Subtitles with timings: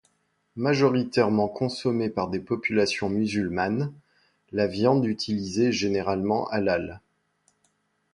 [0.55, 3.93] Majoritairement consommée par des populations musulmanes,
[4.51, 7.01] la viande utilisée est généralement halal.